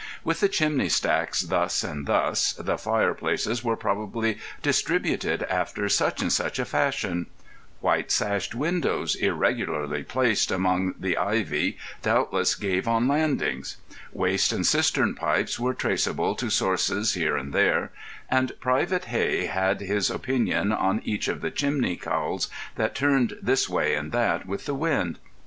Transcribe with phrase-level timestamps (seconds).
[0.23, 6.31] With the chimney stacks thus and thus, the fireplaces were probably distributed after such and
[6.33, 7.27] such a fashion;
[7.81, 13.77] white sashed windows irregularly placed among the ivy doubtless gave on landings;
[14.11, 17.91] waste and cistern pipes were traceable to sources here and there;
[18.27, 23.69] and Private Hey had his opinion on each of the chimney cowls that turned this
[23.69, 25.19] way and that with the wind.